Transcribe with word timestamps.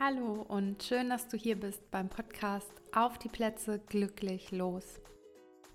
Hallo 0.00 0.44
und 0.48 0.82
schön, 0.82 1.08
dass 1.08 1.28
du 1.28 1.36
hier 1.36 1.54
bist 1.54 1.88
beim 1.92 2.08
Podcast 2.08 2.72
Auf 2.92 3.16
die 3.16 3.28
Plätze 3.28 3.78
glücklich 3.78 4.50
los. 4.50 5.00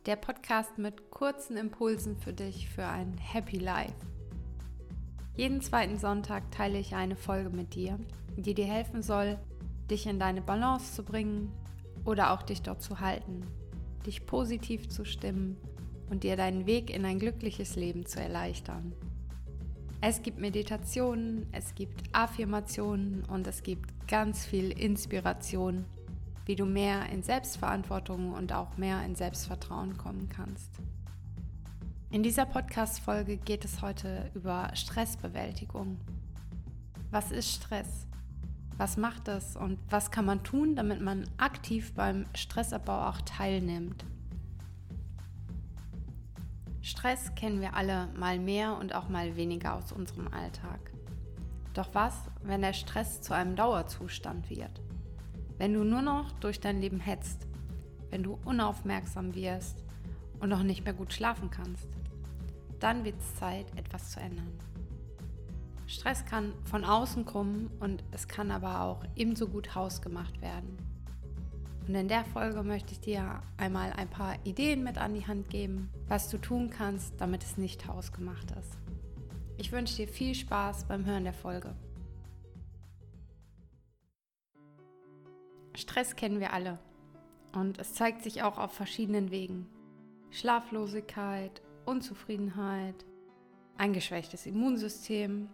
Der 0.05 0.17
Podcast 0.17 0.77
mit 0.77 1.09
kurzen 1.09 1.55
Impulsen 1.55 2.17
für 2.17 2.33
dich 2.33 2.67
für 2.67 2.85
ein 2.85 3.17
Happy 3.17 3.59
Life. 3.59 3.95
Jeden 5.37 5.61
zweiten 5.61 5.97
Sonntag 5.97 6.51
teile 6.51 6.79
ich 6.79 6.95
eine 6.95 7.15
Folge 7.15 7.49
mit 7.49 7.75
dir, 7.75 7.97
die 8.35 8.53
dir 8.53 8.65
helfen 8.65 9.01
soll, 9.01 9.39
dich 9.89 10.05
in 10.05 10.19
deine 10.19 10.41
Balance 10.41 10.95
zu 10.95 11.03
bringen 11.03 11.53
oder 12.03 12.33
auch 12.33 12.41
dich 12.41 12.61
dort 12.61 12.81
zu 12.81 12.99
halten, 12.99 13.47
dich 14.05 14.25
positiv 14.25 14.89
zu 14.89 15.05
stimmen 15.05 15.55
und 16.09 16.25
dir 16.25 16.35
deinen 16.35 16.65
Weg 16.65 16.93
in 16.93 17.05
ein 17.05 17.19
glückliches 17.19 17.77
Leben 17.77 18.05
zu 18.05 18.19
erleichtern. 18.19 18.91
Es 20.01 20.21
gibt 20.21 20.39
Meditationen, 20.39 21.45
es 21.51 21.75
gibt 21.75 22.03
Affirmationen 22.13 23.25
und 23.25 23.45
es 23.47 23.63
gibt 23.63 24.07
ganz 24.07 24.45
viel 24.45 24.71
Inspiration, 24.71 25.83
wie 26.45 26.55
du 26.55 26.65
mehr 26.65 27.09
in 27.09 27.21
Selbstverantwortung 27.21 28.31
und 28.31 28.53
auch 28.53 28.77
mehr 28.77 29.03
in 29.03 29.15
Selbstvertrauen 29.15 29.97
kommen 29.97 30.29
kannst. 30.29 30.71
In 32.11 32.23
dieser 32.23 32.45
Podcast-Folge 32.45 33.35
geht 33.35 33.65
es 33.65 33.81
heute 33.81 34.31
über 34.33 34.71
Stressbewältigung. 34.73 35.99
Was 37.11 37.33
ist 37.33 37.51
Stress? 37.51 38.07
Was 38.77 38.95
macht 38.95 39.27
es 39.27 39.57
und 39.57 39.79
was 39.89 40.11
kann 40.11 40.23
man 40.23 40.45
tun, 40.45 40.77
damit 40.77 41.01
man 41.01 41.25
aktiv 41.35 41.93
beim 41.93 42.25
Stressabbau 42.33 43.09
auch 43.09 43.19
teilnimmt? 43.23 44.05
Stress 46.89 47.35
kennen 47.35 47.61
wir 47.61 47.75
alle 47.75 48.07
mal 48.15 48.39
mehr 48.39 48.75
und 48.75 48.95
auch 48.95 49.09
mal 49.09 49.35
weniger 49.35 49.75
aus 49.75 49.91
unserem 49.91 50.27
Alltag. 50.29 50.79
Doch 51.75 51.89
was, 51.93 52.15
wenn 52.41 52.63
der 52.63 52.73
Stress 52.73 53.21
zu 53.21 53.35
einem 53.35 53.55
Dauerzustand 53.55 54.49
wird? 54.49 54.81
Wenn 55.59 55.75
du 55.75 55.83
nur 55.83 56.01
noch 56.01 56.31
durch 56.39 56.59
dein 56.59 56.81
Leben 56.81 56.99
hetzt, 56.99 57.45
wenn 58.09 58.23
du 58.23 58.39
unaufmerksam 58.43 59.35
wirst 59.35 59.83
und 60.39 60.49
noch 60.49 60.63
nicht 60.63 60.83
mehr 60.83 60.95
gut 60.95 61.13
schlafen 61.13 61.51
kannst, 61.51 61.87
dann 62.79 63.05
wird 63.05 63.19
es 63.19 63.35
Zeit, 63.35 63.67
etwas 63.77 64.09
zu 64.09 64.19
ändern. 64.19 64.51
Stress 65.85 66.25
kann 66.25 66.53
von 66.63 66.83
außen 66.83 67.23
kommen 67.23 67.69
und 67.79 68.03
es 68.09 68.27
kann 68.27 68.49
aber 68.49 68.81
auch 68.81 69.03
ebenso 69.15 69.47
gut 69.47 69.75
hausgemacht 69.75 70.41
werden. 70.41 70.88
Und 71.89 71.95
in 71.95 72.07
der 72.07 72.23
Folge 72.23 72.61
möchte 72.61 72.91
ich 72.91 72.99
dir 72.99 73.41
einmal 73.57 73.91
ein 73.93 74.11
paar 74.11 74.35
Ideen 74.45 74.83
mit 74.83 74.99
an 74.99 75.15
die 75.15 75.25
Hand 75.25 75.49
geben, 75.49 75.89
was 76.07 76.29
du 76.29 76.37
tun 76.37 76.69
kannst, 76.69 77.19
damit 77.19 77.43
es 77.43 77.57
nicht 77.57 77.87
hausgemacht 77.87 78.51
ist. 78.51 78.77
Ich 79.57 79.71
wünsche 79.71 79.95
dir 79.95 80.07
viel 80.07 80.35
Spaß 80.35 80.85
beim 80.85 81.03
Hören 81.05 81.23
der 81.23 81.33
Folge. 81.33 81.73
Stress 85.73 86.15
kennen 86.15 86.39
wir 86.39 86.53
alle 86.53 86.77
und 87.53 87.79
es 87.79 87.95
zeigt 87.95 88.21
sich 88.21 88.43
auch 88.43 88.59
auf 88.59 88.71
verschiedenen 88.71 89.31
Wegen. 89.31 89.65
Schlaflosigkeit, 90.29 91.63
Unzufriedenheit, 91.85 93.03
ein 93.77 93.93
geschwächtes 93.93 94.45
Immunsystem 94.45 95.49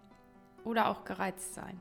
oder 0.66 0.90
auch 0.90 1.06
gereizt 1.06 1.54
sein 1.54 1.80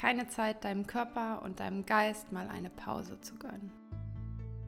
keine 0.00 0.28
Zeit, 0.28 0.64
deinem 0.64 0.86
Körper 0.86 1.42
und 1.42 1.60
deinem 1.60 1.84
Geist 1.84 2.32
mal 2.32 2.48
eine 2.48 2.70
Pause 2.70 3.20
zu 3.20 3.34
gönnen. 3.34 3.70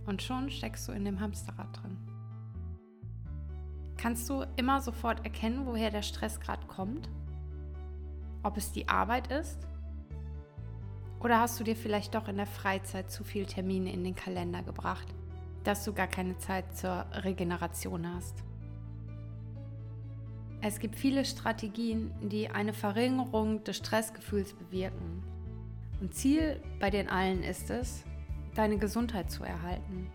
Und 0.04 0.20
schon 0.20 0.50
steckst 0.50 0.86
du 0.86 0.92
in 0.92 1.06
dem 1.06 1.20
Hamsterrad 1.20 1.68
drin. 1.72 1.96
Kannst 3.96 4.28
du 4.28 4.44
immer 4.56 4.82
sofort 4.82 5.24
erkennen, 5.24 5.64
woher 5.64 5.90
der 5.90 6.02
Stress 6.02 6.38
gerade 6.38 6.66
kommt? 6.66 7.08
Ob 8.42 8.58
es 8.58 8.72
die 8.72 8.90
Arbeit 8.90 9.28
ist? 9.28 9.58
Oder 11.20 11.40
hast 11.40 11.58
du 11.58 11.64
dir 11.64 11.76
vielleicht 11.76 12.14
doch 12.14 12.28
in 12.28 12.36
der 12.36 12.46
Freizeit 12.46 13.10
zu 13.10 13.24
viele 13.24 13.46
Termine 13.46 13.90
in 13.90 14.04
den 14.04 14.14
Kalender 14.14 14.62
gebracht, 14.62 15.14
dass 15.64 15.82
du 15.84 15.94
gar 15.94 16.08
keine 16.08 16.36
Zeit 16.36 16.76
zur 16.76 17.06
Regeneration 17.12 18.06
hast? 18.14 18.44
Es 20.64 20.78
gibt 20.78 20.94
viele 20.94 21.24
Strategien, 21.24 22.12
die 22.22 22.48
eine 22.48 22.72
Verringerung 22.72 23.64
des 23.64 23.78
Stressgefühls 23.78 24.54
bewirken. 24.54 25.24
Und 26.00 26.14
Ziel 26.14 26.62
bei 26.78 26.88
den 26.88 27.08
allen 27.08 27.42
ist 27.42 27.68
es, 27.68 28.04
deine 28.54 28.78
Gesundheit 28.78 29.28
zu 29.28 29.42
erhalten 29.42 30.06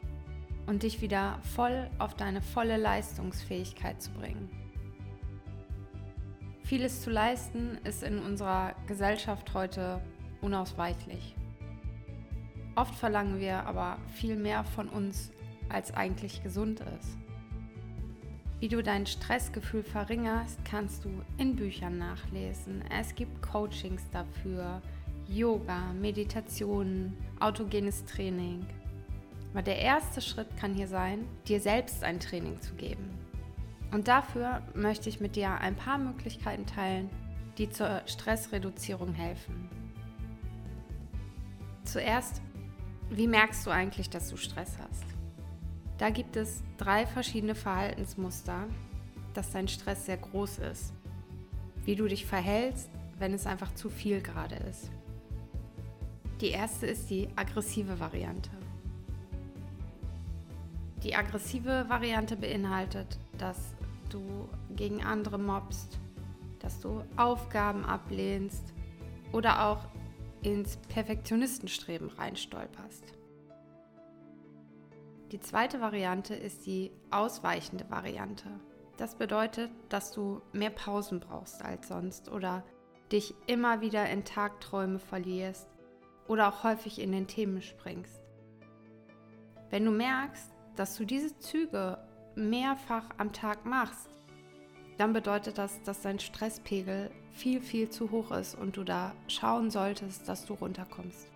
und 0.66 0.84
dich 0.84 1.02
wieder 1.02 1.40
voll 1.42 1.90
auf 2.00 2.14
deine 2.14 2.42
volle 2.42 2.78
Leistungsfähigkeit 2.78 4.02
zu 4.02 4.12
bringen. 4.12 4.50
Vieles 6.64 7.02
zu 7.02 7.10
leisten 7.10 7.78
ist 7.84 8.02
in 8.02 8.20
unserer 8.20 8.74
Gesellschaft 8.88 9.54
heute 9.54 10.02
unausweichlich. 10.40 11.36
Oft 12.76 12.96
verlangen 12.96 13.42
wir 13.42 13.66
aber 13.66 13.98
viel 14.14 14.38
mehr 14.38 14.64
von 14.64 14.88
uns, 14.88 15.30
als 15.68 15.94
eigentlich 15.94 16.42
gesund 16.42 16.80
ist. 16.80 17.18
Wie 18.60 18.70
du 18.70 18.82
dein 18.82 19.06
Stressgefühl 19.06 19.84
verringerst, 19.84 20.60
kannst 20.66 21.06
du 21.06 21.10
in 21.38 21.56
Büchern 21.56 22.00
nachlesen. 22.00 22.84
Es 22.90 23.14
gibt 23.14 23.42
Coachings 23.44 24.02
dafür, 24.12 24.82
Yoga, 25.28 25.94
Meditationen, 25.94 27.16
autogenes 27.40 28.04
Training. 28.06 28.66
Aber 29.54 29.62
der 29.62 29.78
erste 29.78 30.22
Schritt 30.22 30.58
kann 30.58 30.74
hier 30.74 30.88
sein, 30.88 31.28
dir 31.48 31.62
selbst 31.62 32.04
ein 32.04 32.20
Training 32.20 32.60
zu 32.60 32.74
geben. 32.74 33.10
Und 33.92 34.08
dafür 34.08 34.64
möchte 34.74 35.08
ich 35.08 35.20
mit 35.20 35.36
dir 35.36 35.52
ein 35.52 35.76
paar 35.76 36.00
Möglichkeiten 36.00 36.66
teilen, 36.66 37.10
die 37.60 37.70
zur 37.70 38.02
Stressreduzierung 38.08 39.14
helfen. 39.14 39.70
Zuerst, 41.84 42.42
wie 43.12 43.28
merkst 43.28 43.66
du 43.66 43.70
eigentlich, 43.70 44.10
dass 44.10 44.30
du 44.30 44.36
Stress 44.36 44.78
hast? 44.80 45.17
Da 45.98 46.12
gibt 46.12 46.36
es 46.36 46.64
drei 46.78 47.08
verschiedene 47.08 47.56
Verhaltensmuster, 47.56 48.68
dass 49.34 49.52
dein 49.52 49.68
Stress 49.68 50.06
sehr 50.06 50.18
groß 50.18 50.60
ist. 50.60 50.94
Wie 51.86 51.96
du 51.96 52.08
dich 52.08 52.26
verhältst, 52.26 52.90
wenn 53.18 53.34
es 53.34 53.48
einfach 53.48 53.74
zu 53.74 53.90
viel 53.90 54.22
gerade 54.22 54.56
ist. 54.56 54.92
Die 56.42 56.50
erste 56.50 56.86
ist 56.86 57.10
die 57.10 57.28
aggressive 57.36 58.00
Variante. 58.00 58.52
Die 61.04 61.16
aggressive 61.16 61.86
Variante 61.88 62.36
beinhaltet, 62.36 63.18
dass 63.38 63.58
du 64.10 64.48
gegen 64.76 65.04
andere 65.04 65.40
mobst, 65.40 66.00
dass 66.60 66.80
du 66.80 67.04
Aufgaben 67.16 67.86
ablehnst 67.86 68.74
oder 69.32 69.66
auch 69.68 69.88
ins 70.44 70.78
Perfektionistenstreben 70.90 72.10
reinstolperst. 72.10 73.17
Die 75.32 75.42
zweite 75.42 75.82
Variante 75.82 76.36
ist 76.36 76.66
die 76.66 76.92
ausweichende 77.12 77.90
Variante. 77.90 78.50
Das 78.96 79.16
bedeutet, 79.16 79.70
dass 79.90 80.12
du 80.14 80.42
mehr 80.54 80.70
Pausen 80.70 81.20
brauchst 81.20 81.62
als 81.62 81.90
sonst 81.90 82.32
oder 82.32 82.64
dich 83.12 83.36
immer 83.46 83.82
wieder 83.82 84.10
in 84.10 84.24
Tagträume 84.24 85.00
verlierst 85.00 85.68
oder 86.28 86.48
auch 86.48 86.64
häufig 86.64 87.00
in 87.00 87.12
den 87.12 87.28
Themen 87.28 87.62
springst. 87.62 88.22
Wenn 89.70 89.84
du 89.84 89.92
merkst, 89.92 90.50
dass 90.78 90.96
du 90.96 91.04
diese 91.04 91.38
Züge 91.40 91.98
mehrfach 92.36 93.10
am 93.18 93.34
Tag 93.34 93.66
machst, 93.66 94.10
dann 94.98 95.12
bedeutet 95.12 95.58
das, 95.58 95.82
dass 95.84 96.02
dein 96.02 96.20
Stresspegel 96.20 97.12
viel, 97.32 97.62
viel 97.62 97.90
zu 97.90 98.12
hoch 98.12 98.32
ist 98.32 98.56
und 98.56 98.78
du 98.78 98.84
da 98.84 99.14
schauen 99.28 99.72
solltest, 99.72 100.28
dass 100.30 100.46
du 100.46 100.54
runterkommst. 100.54 101.32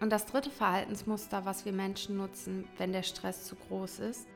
Und 0.00 0.10
das 0.10 0.26
dritte 0.26 0.50
Verhaltensmuster, 0.50 1.44
was 1.44 1.64
wir 1.64 1.72
Menschen 1.72 2.16
nutzen, 2.16 2.68
wenn 2.76 2.92
der 2.92 3.02
Stress 3.02 3.44
zu 3.44 3.56
groß 3.56 3.98
ist, 4.00 4.28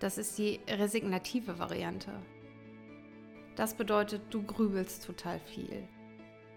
das 0.00 0.18
ist 0.18 0.38
die 0.38 0.60
resignative 0.68 1.58
Variante. 1.58 2.12
Das 3.54 3.74
bedeutet, 3.74 4.22
du 4.30 4.42
grübelst 4.42 5.04
total 5.04 5.40
viel. 5.40 5.88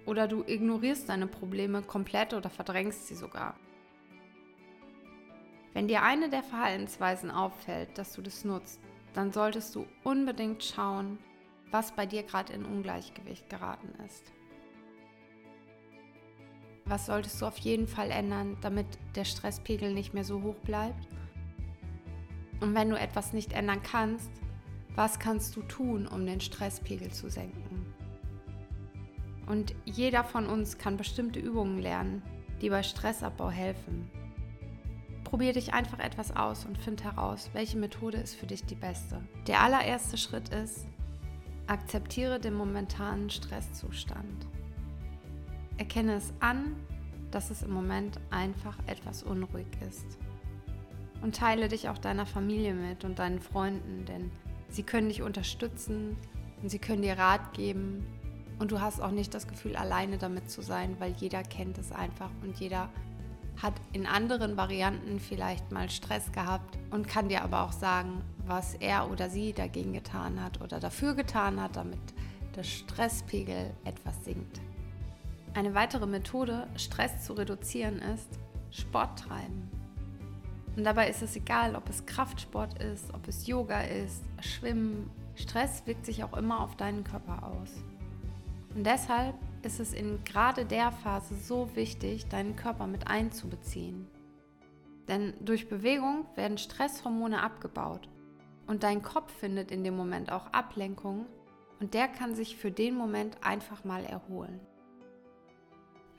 Oder 0.05 0.27
du 0.27 0.43
ignorierst 0.45 1.07
deine 1.07 1.27
Probleme 1.27 1.81
komplett 1.81 2.33
oder 2.33 2.49
verdrängst 2.49 3.07
sie 3.07 3.15
sogar. 3.15 3.55
Wenn 5.73 5.87
dir 5.87 6.03
eine 6.03 6.29
der 6.29 6.43
Verhaltensweisen 6.43 7.31
auffällt, 7.31 7.97
dass 7.97 8.13
du 8.13 8.21
das 8.21 8.43
nutzt, 8.43 8.81
dann 9.13 9.31
solltest 9.31 9.75
du 9.75 9.85
unbedingt 10.03 10.63
schauen, 10.63 11.19
was 11.71 11.91
bei 11.91 12.05
dir 12.05 12.23
gerade 12.23 12.53
in 12.53 12.65
Ungleichgewicht 12.65 13.49
geraten 13.49 13.93
ist. 14.05 14.31
Was 16.89 17.05
solltest 17.05 17.39
du 17.39 17.45
auf 17.45 17.57
jeden 17.59 17.87
Fall 17.87 18.09
ändern, 18.09 18.57
damit 18.61 18.87
der 19.15 19.23
Stresspegel 19.23 19.93
nicht 19.93 20.15
mehr 20.15 20.23
so 20.23 20.41
hoch 20.41 20.55
bleibt? 20.63 21.07
Und 22.61 22.73
wenn 22.73 22.89
du 22.89 22.99
etwas 22.99 23.31
nicht 23.31 23.53
ändern 23.53 23.83
kannst, 23.83 24.31
was 24.95 25.19
kannst 25.19 25.55
du 25.55 25.61
tun, 25.61 26.07
um 26.07 26.25
den 26.25 26.41
Stresspegel 26.41 27.11
zu 27.11 27.29
senken? 27.29 27.93
Und 29.45 29.75
jeder 29.85 30.23
von 30.23 30.47
uns 30.47 30.79
kann 30.79 30.97
bestimmte 30.97 31.39
Übungen 31.39 31.79
lernen, 31.79 32.23
die 32.59 32.71
bei 32.71 32.81
Stressabbau 32.81 33.51
helfen. 33.51 34.09
Probier 35.23 35.53
dich 35.53 35.73
einfach 35.73 35.99
etwas 35.99 36.35
aus 36.35 36.65
und 36.65 36.77
find 36.79 37.03
heraus, 37.03 37.51
welche 37.53 37.77
Methode 37.77 38.17
ist 38.17 38.33
für 38.33 38.47
dich 38.47 38.65
die 38.65 38.75
beste. 38.75 39.21
Der 39.45 39.61
allererste 39.61 40.17
Schritt 40.17 40.49
ist, 40.49 40.87
akzeptiere 41.67 42.39
den 42.39 42.55
momentanen 42.55 43.29
Stresszustand. 43.29 44.47
Erkenne 45.79 46.15
es 46.15 46.33
an, 46.41 46.75
dass 47.31 47.49
es 47.49 47.63
im 47.63 47.71
Moment 47.71 48.19
einfach 48.29 48.77
etwas 48.85 49.23
unruhig 49.23 49.67
ist. 49.87 50.17
Und 51.21 51.35
teile 51.35 51.67
dich 51.67 51.89
auch 51.89 51.97
deiner 51.97 52.25
Familie 52.25 52.73
mit 52.73 53.03
und 53.03 53.17
deinen 53.17 53.39
Freunden, 53.39 54.05
denn 54.05 54.29
sie 54.69 54.83
können 54.83 55.09
dich 55.09 55.21
unterstützen 55.21 56.17
und 56.61 56.69
sie 56.69 56.79
können 56.79 57.01
dir 57.01 57.17
Rat 57.17 57.53
geben. 57.53 58.05
Und 58.59 58.71
du 58.71 58.81
hast 58.81 59.01
auch 59.01 59.11
nicht 59.11 59.33
das 59.33 59.47
Gefühl, 59.47 59.75
alleine 59.75 60.17
damit 60.17 60.51
zu 60.51 60.61
sein, 60.61 60.97
weil 60.99 61.13
jeder 61.13 61.43
kennt 61.43 61.77
es 61.77 61.91
einfach 61.91 62.29
und 62.43 62.59
jeder 62.59 62.89
hat 63.61 63.73
in 63.93 64.05
anderen 64.05 64.57
Varianten 64.57 65.19
vielleicht 65.19 65.71
mal 65.71 65.89
Stress 65.89 66.31
gehabt 66.31 66.77
und 66.91 67.07
kann 67.07 67.29
dir 67.29 67.43
aber 67.43 67.63
auch 67.63 67.73
sagen, 67.73 68.21
was 68.45 68.75
er 68.75 69.09
oder 69.11 69.29
sie 69.29 69.53
dagegen 69.53 69.93
getan 69.93 70.41
hat 70.41 70.61
oder 70.61 70.79
dafür 70.79 71.13
getan 71.13 71.61
hat, 71.61 71.75
damit 71.75 71.99
der 72.55 72.63
Stresspegel 72.63 73.73
etwas 73.83 74.23
sinkt. 74.23 74.61
Eine 75.53 75.73
weitere 75.73 76.05
Methode, 76.05 76.67
Stress 76.75 77.25
zu 77.25 77.33
reduzieren, 77.33 77.99
ist 77.99 78.29
Sport 78.71 79.19
treiben. 79.19 79.69
Und 80.75 80.83
dabei 80.83 81.09
ist 81.09 81.21
es 81.21 81.35
egal, 81.35 81.75
ob 81.75 81.89
es 81.89 82.05
Kraftsport 82.05 82.81
ist, 82.81 83.13
ob 83.13 83.27
es 83.27 83.47
Yoga 83.47 83.81
ist, 83.81 84.23
Schwimmen. 84.41 85.09
Stress 85.35 85.85
wirkt 85.85 86.05
sich 86.05 86.23
auch 86.23 86.37
immer 86.37 86.61
auf 86.61 86.75
deinen 86.75 87.03
Körper 87.03 87.43
aus. 87.43 87.83
Und 88.75 88.85
deshalb 88.85 89.35
ist 89.63 89.79
es 89.79 89.93
in 89.93 90.23
gerade 90.23 90.65
der 90.65 90.91
Phase 90.91 91.35
so 91.35 91.75
wichtig, 91.75 92.27
deinen 92.27 92.55
Körper 92.55 92.87
mit 92.87 93.07
einzubeziehen. 93.07 94.07
Denn 95.07 95.33
durch 95.41 95.67
Bewegung 95.67 96.25
werden 96.35 96.59
Stresshormone 96.59 97.41
abgebaut 97.41 98.07
und 98.67 98.83
dein 98.83 99.01
Kopf 99.01 99.33
findet 99.33 99.71
in 99.71 99.83
dem 99.83 99.97
Moment 99.97 100.31
auch 100.31 100.53
Ablenkung 100.53 101.25
und 101.79 101.95
der 101.95 102.07
kann 102.07 102.35
sich 102.35 102.55
für 102.55 102.71
den 102.71 102.95
Moment 102.95 103.43
einfach 103.43 103.83
mal 103.83 104.05
erholen. 104.05 104.59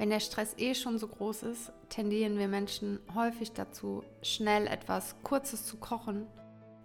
Wenn 0.01 0.09
der 0.09 0.21
Stress 0.21 0.55
eh 0.57 0.75
schon 0.75 0.97
so 0.97 1.09
groß 1.09 1.43
ist, 1.43 1.73
tendieren 1.91 2.39
wir 2.39 2.49
Menschen 2.49 3.01
häufig 3.15 3.53
dazu, 3.53 4.03
schnell 4.23 4.67
etwas 4.67 5.15
Kurzes 5.23 5.67
zu 5.67 5.77
kochen 5.77 6.27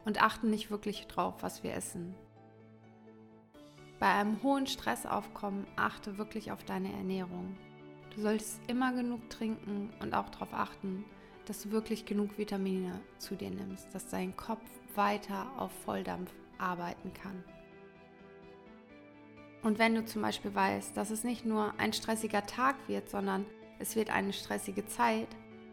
und 0.03 0.21
achten 0.21 0.49
nicht 0.49 0.69
wirklich 0.69 1.07
drauf, 1.07 1.35
was 1.39 1.63
wir 1.63 1.73
essen. 1.75 2.13
Bei 4.01 4.07
einem 4.07 4.43
hohen 4.43 4.67
Stressaufkommen 4.67 5.65
achte 5.77 6.17
wirklich 6.17 6.51
auf 6.51 6.65
deine 6.65 6.91
Ernährung. 6.91 7.55
Du 8.13 8.21
solltest 8.21 8.59
immer 8.67 8.91
genug 8.91 9.29
trinken 9.29 9.93
und 10.01 10.13
auch 10.13 10.27
darauf 10.27 10.53
achten, 10.53 11.05
dass 11.45 11.61
du 11.61 11.71
wirklich 11.71 12.05
genug 12.05 12.37
Vitamine 12.37 12.99
zu 13.17 13.35
dir 13.35 13.49
nimmst, 13.49 13.95
dass 13.95 14.09
dein 14.09 14.35
Kopf 14.35 14.69
weiter 14.93 15.47
auf 15.55 15.71
Volldampf 15.85 16.33
arbeiten 16.57 17.13
kann. 17.13 17.45
Und 19.65 19.79
wenn 19.79 19.95
du 19.95 20.05
zum 20.05 20.21
Beispiel 20.21 20.53
weißt, 20.53 20.95
dass 20.95 21.09
es 21.09 21.23
nicht 21.23 21.43
nur 21.43 21.73
ein 21.79 21.91
stressiger 21.91 22.45
Tag 22.45 22.75
wird, 22.87 23.09
sondern 23.09 23.47
es 23.79 23.95
wird 23.95 24.11
eine 24.11 24.31
stressige 24.31 24.85
Zeit, 24.85 25.27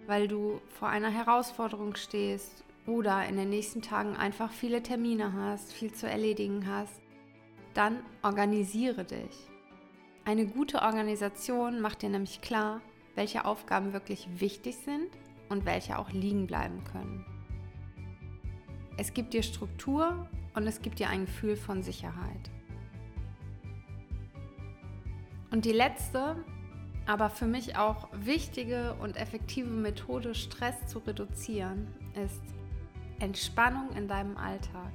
weil 0.07 0.29
du 0.29 0.63
vor 0.71 0.89
einer 0.89 1.11
Herausforderung 1.11 1.95
stehst 1.97 2.65
oder 2.87 3.27
in 3.27 3.37
den 3.37 3.51
nächsten 3.51 3.83
Tagen 3.83 4.17
einfach 4.17 4.51
viele 4.51 4.83
Termine 4.83 5.35
hast, 5.35 5.75
viel 5.75 5.93
zu 5.93 6.09
erledigen 6.09 6.67
hast, 6.67 7.03
dann 7.75 7.99
organisiere 8.23 9.05
dich. 9.05 9.51
Eine 10.25 10.47
gute 10.47 10.81
Organisation 10.81 11.83
macht 11.83 12.01
dir 12.01 12.09
nämlich 12.09 12.41
klar, 12.41 12.81
welche 13.15 13.45
Aufgaben 13.45 13.93
wirklich 13.93 14.27
wichtig 14.37 14.77
sind 14.79 15.11
und 15.51 15.67
welche 15.67 15.99
auch 15.99 16.11
liegen 16.13 16.47
bleiben 16.47 16.83
können. 16.85 17.27
Es 18.97 19.13
gibt 19.13 19.35
dir 19.35 19.43
Struktur 19.43 20.31
und 20.55 20.67
es 20.67 20.81
gibt 20.81 20.99
dir 20.99 21.11
ein 21.11 21.27
Gefühl 21.27 21.57
von 21.57 21.83
Sicherheit. 21.83 22.51
Und 25.53 25.67
die 25.67 25.73
letzte, 25.73 26.37
aber 27.07 27.29
für 27.29 27.47
mich 27.47 27.77
auch 27.77 28.09
wichtige 28.13 28.95
und 28.95 29.17
effektive 29.17 29.69
Methode, 29.69 30.35
Stress 30.35 30.75
zu 30.87 30.99
reduzieren, 31.01 31.89
ist 32.25 32.43
Entspannung 33.21 33.95
in 33.95 34.09
deinem 34.09 34.37
Alltag. 34.39 34.93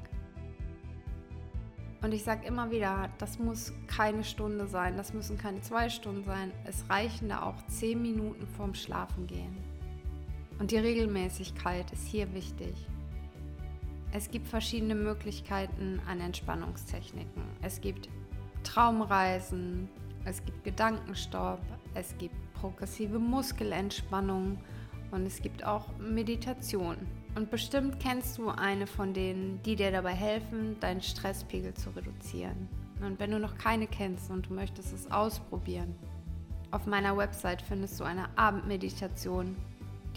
Und 2.01 2.11
ich 2.11 2.23
sage 2.23 2.47
immer 2.47 2.71
wieder, 2.71 3.09
das 3.19 3.37
muss 3.37 3.71
keine 3.87 4.23
Stunde 4.23 4.67
sein, 4.67 4.97
das 4.97 5.13
müssen 5.13 5.37
keine 5.37 5.61
zwei 5.61 5.89
Stunden 5.89 6.23
sein. 6.23 6.51
Es 6.65 6.89
reichen 6.89 7.29
da 7.29 7.43
auch 7.43 7.65
zehn 7.67 8.01
Minuten 8.01 8.47
vorm 8.47 8.73
Schlafengehen. 8.73 9.57
Und 10.59 10.71
die 10.71 10.77
Regelmäßigkeit 10.77 11.91
ist 11.91 12.07
hier 12.07 12.33
wichtig. 12.33 12.75
Es 14.11 14.31
gibt 14.31 14.47
verschiedene 14.47 14.95
Möglichkeiten 14.95 16.01
an 16.07 16.19
Entspannungstechniken. 16.19 17.43
Es 17.61 17.79
gibt 17.81 18.09
Traumreisen, 18.63 19.89
es 20.27 20.43
gibt 20.43 20.63
Gedankenstopp, 20.65 21.61
es 21.93 22.17
gibt 22.17 22.35
progressive 22.53 23.17
Muskelentspannung 23.17 24.57
und 25.11 25.25
es 25.25 25.41
gibt 25.41 25.63
auch 25.63 25.85
Meditation. 25.99 26.97
Und 27.35 27.49
bestimmt 27.49 27.99
kennst 27.99 28.37
du 28.37 28.49
eine 28.49 28.87
von 28.87 29.13
denen, 29.13 29.61
die 29.63 29.77
dir 29.77 29.91
dabei 29.91 30.13
helfen, 30.13 30.77
deinen 30.81 31.01
Stresspegel 31.01 31.73
zu 31.75 31.91
reduzieren. 31.91 32.67
Und 32.99 33.19
wenn 33.19 33.31
du 33.31 33.39
noch 33.39 33.57
keine 33.57 33.87
kennst 33.87 34.29
und 34.29 34.49
du 34.49 34.53
möchtest 34.53 34.91
es 34.91 35.09
ausprobieren, 35.09 35.95
auf 36.71 36.85
meiner 36.85 37.15
Website 37.15 37.61
findest 37.61 37.99
du 37.99 38.03
eine 38.03 38.27
Abendmeditation, 38.37 39.55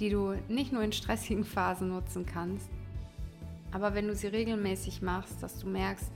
die 0.00 0.10
du 0.10 0.34
nicht 0.48 0.72
nur 0.72 0.82
in 0.82 0.92
stressigen 0.92 1.44
Phasen 1.44 1.90
nutzen 1.90 2.26
kannst, 2.26 2.68
aber 3.70 3.94
wenn 3.94 4.08
du 4.08 4.16
sie 4.16 4.26
regelmäßig 4.26 5.02
machst, 5.02 5.40
dass 5.42 5.60
du 5.60 5.68
merkst, 5.68 6.10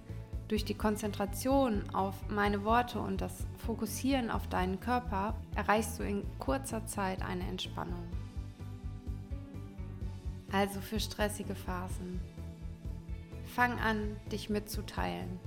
durch 0.55 0.65
die 0.65 0.75
Konzentration 0.75 1.83
auf 1.93 2.15
meine 2.29 2.63
Worte 2.63 3.01
und 3.01 3.21
das 3.21 3.45
Fokussieren 3.67 4.31
auf 4.31 4.47
deinen 4.47 4.79
Körper 4.79 5.35
erreichst 5.57 5.99
du 5.99 6.05
in 6.05 6.25
kurzer 6.39 6.87
Zeit 6.87 7.23
eine 7.23 7.43
Entspannung. 7.49 8.05
Also 10.53 10.81
für 10.81 11.01
stressige 11.01 11.57
Phasen. 11.57 12.21
Fang 13.57 13.81
an, 13.81 14.17
dich 14.31 14.49
mitzuteilen. 14.49 15.41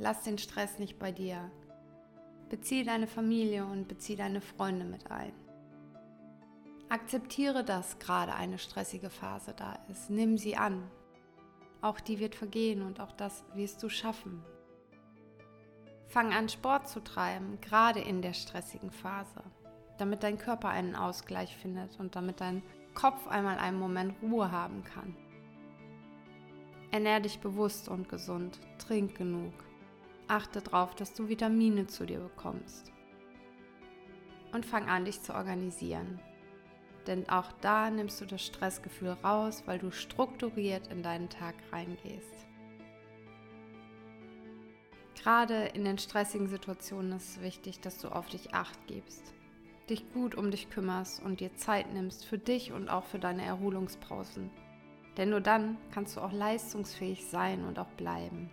Lass 0.00 0.24
den 0.24 0.38
Stress 0.38 0.80
nicht 0.80 0.98
bei 0.98 1.12
dir. 1.12 1.48
Bezieh 2.50 2.82
deine 2.82 3.06
Familie 3.06 3.64
und 3.64 3.86
bezieh 3.86 4.16
deine 4.16 4.40
Freunde 4.40 4.84
mit 4.84 5.08
ein. 5.08 5.34
Akzeptiere, 6.88 7.62
dass 7.62 8.00
gerade 8.00 8.34
eine 8.34 8.58
stressige 8.58 9.08
Phase 9.08 9.54
da 9.56 9.78
ist. 9.88 10.10
Nimm 10.10 10.36
sie 10.36 10.56
an 10.56 10.82
auch 11.82 12.00
die 12.00 12.20
wird 12.20 12.34
vergehen 12.34 12.82
und 12.82 13.00
auch 13.00 13.12
das 13.12 13.44
wirst 13.54 13.82
du 13.82 13.88
schaffen. 13.88 14.42
Fang 16.06 16.32
an, 16.32 16.48
Sport 16.48 16.88
zu 16.88 17.00
treiben, 17.00 17.60
gerade 17.60 18.00
in 18.00 18.22
der 18.22 18.34
stressigen 18.34 18.90
Phase, 18.90 19.42
damit 19.98 20.22
dein 20.22 20.38
Körper 20.38 20.68
einen 20.68 20.94
Ausgleich 20.94 21.56
findet 21.56 21.98
und 21.98 22.16
damit 22.16 22.40
dein 22.40 22.62
Kopf 22.94 23.26
einmal 23.26 23.58
einen 23.58 23.78
Moment 23.78 24.14
Ruhe 24.22 24.50
haben 24.52 24.84
kann. 24.84 25.16
Ernähr 26.90 27.20
dich 27.20 27.40
bewusst 27.40 27.88
und 27.88 28.08
gesund, 28.08 28.60
trink 28.78 29.16
genug. 29.16 29.54
Achte 30.28 30.60
darauf, 30.60 30.94
dass 30.94 31.14
du 31.14 31.28
Vitamine 31.28 31.86
zu 31.86 32.04
dir 32.04 32.20
bekommst. 32.20 32.92
Und 34.52 34.66
fang 34.66 34.88
an, 34.88 35.06
dich 35.06 35.22
zu 35.22 35.34
organisieren. 35.34 36.20
Denn 37.06 37.28
auch 37.28 37.50
da 37.60 37.90
nimmst 37.90 38.20
du 38.20 38.26
das 38.26 38.44
Stressgefühl 38.44 39.10
raus, 39.24 39.64
weil 39.66 39.78
du 39.78 39.90
strukturiert 39.90 40.86
in 40.88 41.02
deinen 41.02 41.28
Tag 41.28 41.54
reingehst. 41.72 42.46
Gerade 45.22 45.66
in 45.66 45.84
den 45.84 45.98
stressigen 45.98 46.48
Situationen 46.48 47.12
ist 47.12 47.36
es 47.36 47.42
wichtig, 47.42 47.80
dass 47.80 47.98
du 47.98 48.08
auf 48.08 48.26
dich 48.26 48.54
acht 48.54 48.86
gibst, 48.86 49.34
dich 49.88 50.12
gut 50.12 50.34
um 50.34 50.50
dich 50.50 50.68
kümmerst 50.68 51.22
und 51.22 51.40
dir 51.40 51.54
Zeit 51.54 51.92
nimmst 51.92 52.24
für 52.24 52.38
dich 52.38 52.72
und 52.72 52.88
auch 52.88 53.04
für 53.04 53.20
deine 53.20 53.44
Erholungspausen. 53.44 54.50
Denn 55.16 55.30
nur 55.30 55.40
dann 55.40 55.76
kannst 55.92 56.16
du 56.16 56.20
auch 56.20 56.32
leistungsfähig 56.32 57.26
sein 57.26 57.64
und 57.64 57.78
auch 57.78 57.90
bleiben. 57.90 58.50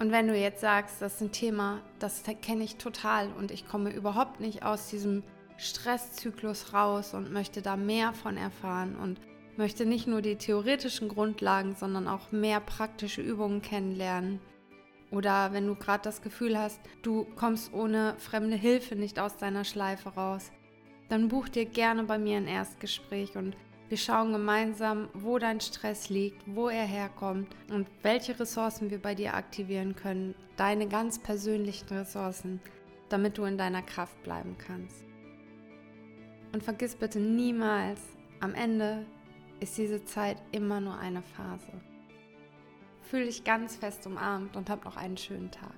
Und 0.00 0.10
wenn 0.10 0.26
du 0.26 0.36
jetzt 0.36 0.60
sagst, 0.60 1.00
das 1.00 1.14
ist 1.14 1.20
ein 1.20 1.32
Thema, 1.32 1.80
das 1.98 2.24
kenne 2.42 2.64
ich 2.64 2.76
total 2.76 3.32
und 3.32 3.50
ich 3.50 3.68
komme 3.68 3.90
überhaupt 3.90 4.40
nicht 4.40 4.64
aus 4.64 4.88
diesem 4.90 5.22
Stresszyklus 5.56 6.72
raus 6.72 7.14
und 7.14 7.32
möchte 7.32 7.62
da 7.62 7.76
mehr 7.76 8.12
von 8.12 8.36
erfahren 8.36 8.96
und 8.96 9.20
möchte 9.56 9.86
nicht 9.86 10.06
nur 10.06 10.20
die 10.20 10.36
theoretischen 10.36 11.08
Grundlagen, 11.08 11.74
sondern 11.76 12.08
auch 12.08 12.32
mehr 12.32 12.60
praktische 12.60 13.22
Übungen 13.22 13.62
kennenlernen. 13.62 14.40
Oder 15.10 15.52
wenn 15.52 15.66
du 15.66 15.76
gerade 15.76 16.02
das 16.02 16.22
Gefühl 16.22 16.58
hast, 16.58 16.80
du 17.02 17.24
kommst 17.36 17.72
ohne 17.72 18.16
fremde 18.18 18.56
Hilfe 18.56 18.96
nicht 18.96 19.18
aus 19.20 19.36
deiner 19.36 19.64
Schleife 19.64 20.08
raus, 20.10 20.50
dann 21.08 21.28
buch 21.28 21.48
dir 21.48 21.66
gerne 21.66 22.04
bei 22.04 22.18
mir 22.18 22.36
ein 22.36 22.48
Erstgespräch 22.48 23.36
und 23.36 23.56
wir 23.88 23.98
schauen 23.98 24.32
gemeinsam, 24.32 25.08
wo 25.12 25.38
dein 25.38 25.60
Stress 25.60 26.08
liegt, 26.08 26.42
wo 26.46 26.68
er 26.68 26.86
herkommt 26.86 27.54
und 27.70 27.86
welche 28.02 28.40
Ressourcen 28.40 28.90
wir 28.90 29.00
bei 29.00 29.14
dir 29.14 29.34
aktivieren 29.34 29.94
können, 29.94 30.34
deine 30.56 30.88
ganz 30.88 31.18
persönlichen 31.18 31.88
Ressourcen, 31.88 32.60
damit 33.10 33.38
du 33.38 33.44
in 33.44 33.58
deiner 33.58 33.82
Kraft 33.82 34.20
bleiben 34.22 34.56
kannst. 34.58 35.04
Und 36.54 36.62
vergiss 36.62 36.94
bitte 36.94 37.18
niemals, 37.18 38.00
am 38.38 38.54
Ende 38.54 39.04
ist 39.58 39.76
diese 39.76 40.04
Zeit 40.04 40.36
immer 40.52 40.80
nur 40.80 40.96
eine 40.96 41.20
Phase. 41.20 41.72
Fühl 43.02 43.24
dich 43.24 43.42
ganz 43.42 43.74
fest 43.74 44.06
umarmt 44.06 44.54
und 44.54 44.70
hab 44.70 44.84
noch 44.84 44.96
einen 44.96 45.16
schönen 45.16 45.50
Tag. 45.50 45.74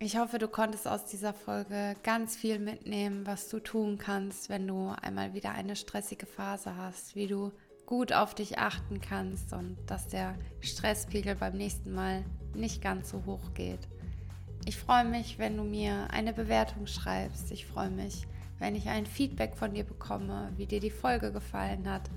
Ich 0.00 0.18
hoffe, 0.18 0.38
du 0.38 0.48
konntest 0.48 0.88
aus 0.88 1.04
dieser 1.04 1.32
Folge 1.32 1.94
ganz 2.02 2.34
viel 2.34 2.58
mitnehmen, 2.58 3.24
was 3.24 3.48
du 3.48 3.60
tun 3.60 3.98
kannst, 3.98 4.48
wenn 4.48 4.66
du 4.66 4.88
einmal 5.00 5.32
wieder 5.32 5.52
eine 5.52 5.76
stressige 5.76 6.26
Phase 6.26 6.76
hast, 6.76 7.14
wie 7.14 7.28
du 7.28 7.52
gut 7.86 8.12
auf 8.12 8.34
dich 8.34 8.58
achten 8.58 9.00
kannst 9.00 9.52
und 9.52 9.76
dass 9.86 10.08
der 10.08 10.34
Stresspegel 10.60 11.36
beim 11.36 11.56
nächsten 11.56 11.94
Mal 11.94 12.24
nicht 12.54 12.82
ganz 12.82 13.10
so 13.10 13.24
hoch 13.24 13.54
geht. 13.54 13.80
Ich 14.64 14.76
freue 14.76 15.04
mich, 15.04 15.38
wenn 15.38 15.56
du 15.56 15.62
mir 15.62 16.10
eine 16.10 16.32
Bewertung 16.32 16.88
schreibst. 16.88 17.52
Ich 17.52 17.66
freue 17.66 17.90
mich, 17.90 18.26
wenn 18.58 18.74
ich 18.74 18.88
ein 18.88 19.06
Feedback 19.06 19.56
von 19.56 19.74
dir 19.74 19.84
bekomme, 19.84 20.50
wie 20.56 20.66
dir 20.66 20.80
die 20.80 20.90
Folge 20.90 21.30
gefallen 21.30 21.88
hat 21.88 22.10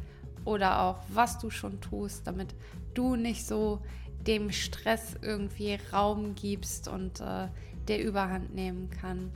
oder 0.46 0.82
auch 0.82 0.98
was 1.10 1.38
du 1.38 1.52
schon 1.52 1.80
tust, 1.82 2.26
damit 2.26 2.56
du 2.96 3.16
nicht 3.16 3.46
so 3.46 3.82
dem 4.26 4.52
Stress 4.52 5.16
irgendwie 5.22 5.78
Raum 5.94 6.34
gibst 6.34 6.88
und 6.88 7.22
äh, 7.22 7.48
der 7.88 8.04
Überhand 8.04 8.56
nehmen 8.56 8.90
kann. 8.90 9.32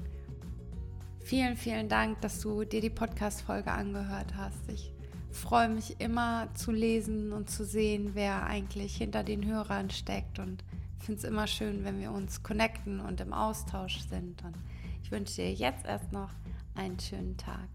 Vielen, 1.19 1.55
vielen 1.55 1.87
Dank, 1.87 2.19
dass 2.21 2.41
du 2.41 2.65
dir 2.65 2.81
die 2.81 2.89
Podcast-Folge 2.89 3.71
angehört 3.71 4.35
hast. 4.35 4.69
Ich 4.69 4.91
freue 5.35 5.69
mich 5.69 5.99
immer 5.99 6.47
zu 6.53 6.71
lesen 6.71 7.31
und 7.33 7.49
zu 7.49 7.65
sehen, 7.65 8.11
wer 8.13 8.45
eigentlich 8.45 8.95
hinter 8.95 9.23
den 9.23 9.45
Hörern 9.45 9.89
steckt 9.89 10.39
und 10.39 10.63
finde 10.99 11.19
es 11.19 11.23
immer 11.23 11.47
schön, 11.47 11.83
wenn 11.83 11.99
wir 11.99 12.11
uns 12.11 12.43
connecten 12.43 12.99
und 12.99 13.19
im 13.21 13.33
Austausch 13.33 13.99
sind. 13.99 14.43
Und 14.43 14.55
ich 15.03 15.11
wünsche 15.11 15.35
dir 15.35 15.53
jetzt 15.53 15.85
erst 15.85 16.11
noch 16.11 16.29
einen 16.75 16.99
schönen 16.99 17.37
Tag. 17.37 17.69